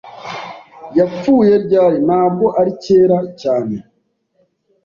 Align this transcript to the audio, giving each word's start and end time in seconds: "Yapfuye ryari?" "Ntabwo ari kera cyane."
"Yapfuye 0.97 1.53
ryari?" 1.65 1.97
"Ntabwo 2.07 2.45
ari 2.59 2.71
kera 2.83 3.17
cyane." 3.41 3.75